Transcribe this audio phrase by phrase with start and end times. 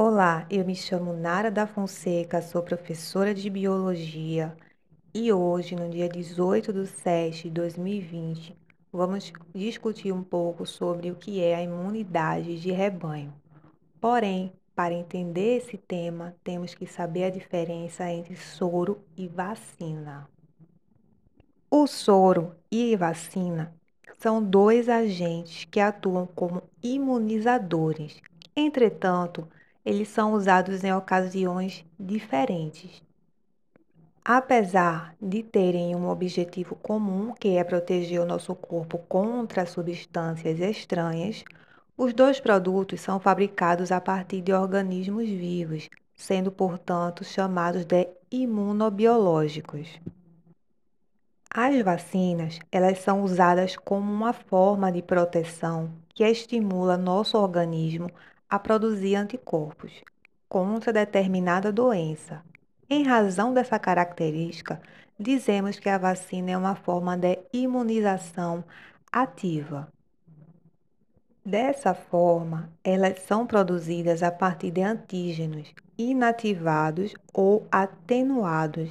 [0.00, 4.56] Olá, eu me chamo Nara da Fonseca, sou professora de biologia
[5.12, 8.56] e hoje, no dia 18 de setembro de 2020,
[8.92, 13.34] vamos discutir um pouco sobre o que é a imunidade de rebanho.
[14.00, 20.28] Porém, para entender esse tema, temos que saber a diferença entre soro e vacina.
[21.68, 23.74] O soro e vacina
[24.16, 28.20] são dois agentes que atuam como imunizadores.
[28.54, 29.48] Entretanto,
[29.88, 33.02] eles são usados em ocasiões diferentes.
[34.22, 41.42] Apesar de terem um objetivo comum, que é proteger o nosso corpo contra substâncias estranhas,
[41.96, 49.98] os dois produtos são fabricados a partir de organismos vivos, sendo, portanto, chamados de imunobiológicos.
[51.50, 58.10] As vacinas, elas são usadas como uma forma de proteção que estimula nosso organismo
[58.48, 59.92] a produzir anticorpos
[60.48, 62.42] contra determinada doença.
[62.88, 64.80] Em razão dessa característica,
[65.18, 68.64] dizemos que a vacina é uma forma de imunização
[69.12, 69.88] ativa.
[71.44, 78.90] Dessa forma, elas são produzidas a partir de antígenos inativados ou atenuados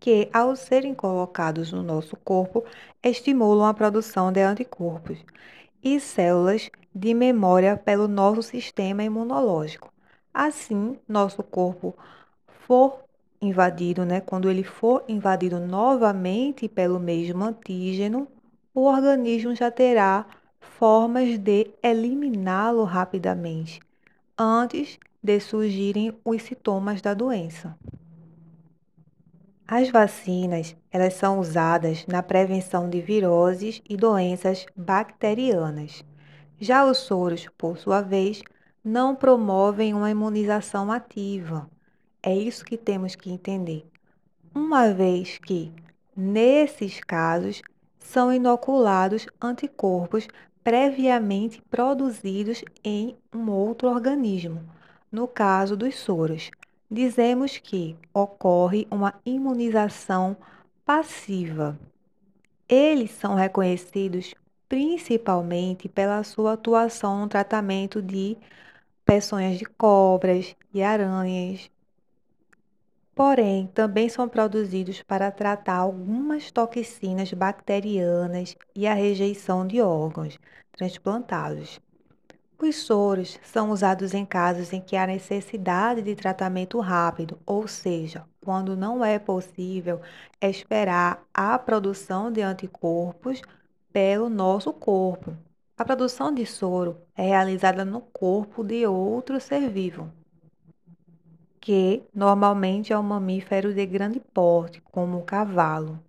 [0.00, 2.64] que, ao serem colocados no nosso corpo,
[3.02, 5.18] estimulam a produção de anticorpos
[5.82, 9.92] e células de memória pelo nosso sistema imunológico.
[10.34, 11.96] Assim, nosso corpo
[12.66, 13.04] for
[13.40, 18.26] invadido, né, quando ele for invadido novamente pelo mesmo antígeno,
[18.74, 20.26] o organismo já terá
[20.60, 23.80] formas de eliminá-lo rapidamente,
[24.36, 27.76] antes de surgirem os sintomas da doença.
[29.66, 36.04] As vacinas, elas são usadas na prevenção de viroses e doenças bacterianas.
[36.60, 38.42] Já os soros, por sua vez,
[38.84, 41.68] não promovem uma imunização ativa.
[42.22, 43.86] É isso que temos que entender.
[44.54, 45.72] Uma vez que,
[46.16, 47.62] nesses casos,
[47.98, 50.26] são inoculados anticorpos
[50.64, 54.62] previamente produzidos em um outro organismo,
[55.10, 56.50] no caso dos soros
[56.90, 60.36] dizemos que ocorre uma imunização
[60.84, 61.78] passiva.
[62.68, 64.34] Eles são reconhecidos
[64.68, 68.36] principalmente pela sua atuação no tratamento de
[69.04, 71.70] peçonhas de cobras e aranhas.
[73.14, 80.38] Porém, também são produzidos para tratar algumas toxinas bacterianas e a rejeição de órgãos
[80.70, 81.80] transplantados.
[82.60, 88.24] Os soros são usados em casos em que há necessidade de tratamento rápido, ou seja,
[88.44, 90.00] quando não é possível
[90.40, 93.42] esperar a produção de anticorpos
[93.92, 95.36] pelo nosso corpo.
[95.76, 100.10] A produção de soro é realizada no corpo de outro ser vivo,
[101.60, 106.00] que normalmente é um mamífero de grande porte, como o cavalo.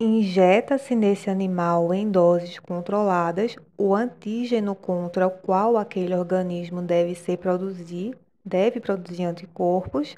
[0.00, 7.38] Injeta-se nesse animal em doses controladas o antígeno contra o qual aquele organismo deve ser
[7.38, 10.14] produzir, deve produzir anticorpos,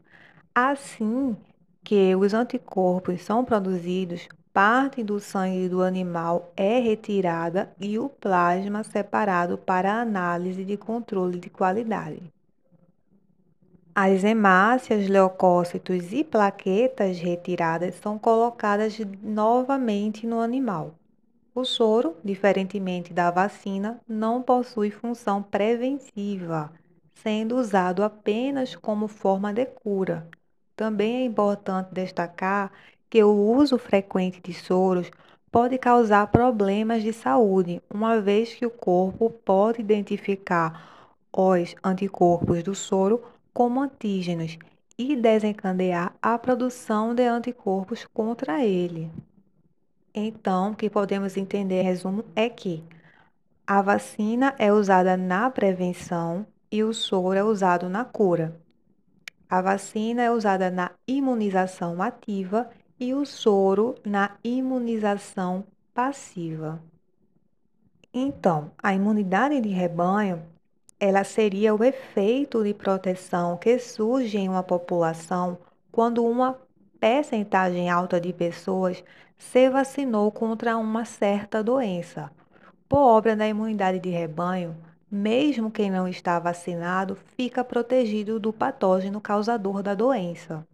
[0.54, 1.34] assim
[1.82, 8.83] que os anticorpos são produzidos, parte do sangue do animal é retirada e o plasma
[8.83, 12.22] separado para análise de controle de qualidade.
[13.94, 20.94] As hemácias, leucócitos e plaquetas retiradas são colocadas novamente no animal.
[21.55, 26.72] O soro, diferentemente da vacina, não possui função preventiva,
[27.15, 30.28] sendo usado apenas como forma de cura.
[30.77, 32.72] Também é importante destacar
[33.10, 35.10] que o uso frequente de soros
[35.50, 42.75] pode causar problemas de saúde, uma vez que o corpo pode identificar os anticorpos do
[42.75, 43.20] soro
[43.53, 44.56] como antígenos
[44.97, 49.10] e desencadear a produção de anticorpos contra ele.
[50.15, 52.84] Então, o que podemos entender resumo é que
[53.66, 58.56] a vacina é usada na prevenção e o soro é usado na cura.
[59.49, 62.69] A vacina é usada na imunização ativa
[63.00, 65.64] e o soro na imunização
[65.94, 66.81] passiva.
[68.12, 70.43] Então, a imunidade de rebanho
[71.00, 75.56] ela seria o efeito de proteção que surge em uma população
[75.91, 76.58] quando uma
[77.00, 79.03] percentagem alta de pessoas
[79.38, 82.31] se vacinou contra uma certa doença.
[82.87, 84.76] Por obra da imunidade de rebanho,
[85.11, 90.67] mesmo quem não está vacinado fica protegido do patógeno causador da doença.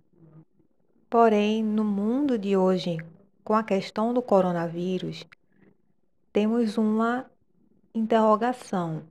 [1.08, 2.99] Porém, no mundo de hoje,
[3.44, 5.25] com a questão do coronavírus,
[6.32, 7.26] temos uma
[7.94, 9.03] interrogação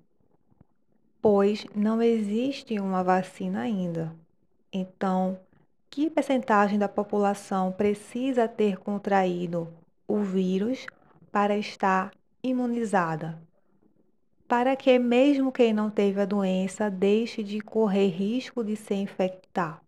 [1.25, 4.15] pois não existe uma vacina ainda.
[4.71, 5.39] Então,
[5.89, 9.67] que percentagem da população precisa ter contraído
[10.07, 10.85] o vírus
[11.31, 12.11] para estar
[12.43, 13.41] imunizada?
[14.47, 19.81] Para que, mesmo quem não teve a doença, deixe de correr risco de se infectar?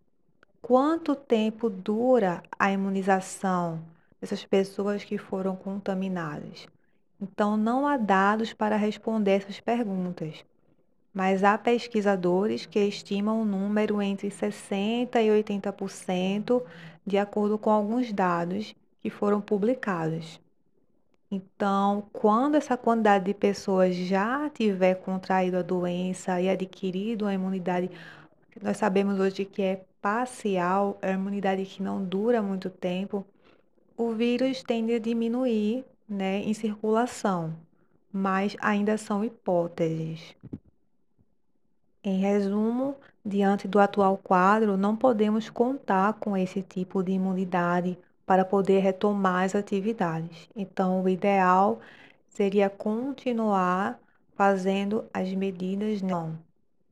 [0.62, 3.80] Quanto tempo dura a imunização
[4.20, 6.68] dessas pessoas que foram contaminadas?
[7.20, 10.44] Então, não há dados para responder essas perguntas,
[11.14, 16.64] mas há pesquisadores que estimam um número entre 60% e 80%,
[17.06, 20.40] de acordo com alguns dados que foram publicados.
[21.32, 27.90] Então, quando essa quantidade de pessoas já tiver contraído a doença e adquirido a imunidade,
[28.62, 33.26] nós sabemos hoje que é parcial, é uma imunidade que não dura muito tempo,
[33.98, 37.54] o vírus tende a diminuir né, em circulação,
[38.10, 40.34] mas ainda são hipóteses.
[42.02, 42.96] Em resumo,
[43.26, 49.44] diante do atual quadro, não podemos contar com esse tipo de imunidade para poder retomar
[49.44, 50.48] as atividades.
[50.56, 51.82] Então, o ideal
[52.30, 54.00] seria continuar
[54.38, 56.47] fazendo as medidas não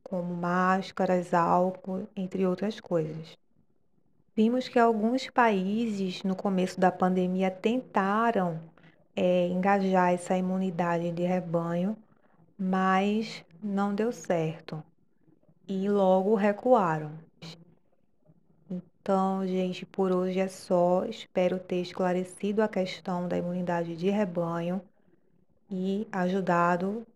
[0.08, 3.36] como máscaras, álcool, entre outras coisas.
[4.34, 8.60] Vimos que alguns países, no começo da pandemia, tentaram
[9.16, 11.96] é, engajar essa imunidade de rebanho,
[12.58, 14.82] mas não deu certo
[15.66, 17.12] e logo recuaram.
[18.70, 21.04] Então, gente, por hoje é só.
[21.04, 24.80] Espero ter esclarecido a questão da imunidade de rebanho
[25.70, 27.06] e ajudado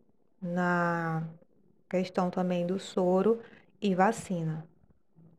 [0.40, 1.22] na
[1.90, 3.40] questão também do soro
[3.82, 4.69] e vacina.